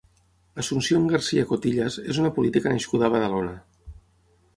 [0.61, 3.53] Asunción García Cotillas és una política nascuda a Badalona.